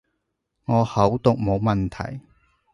[0.65, 2.21] 我口讀冇問題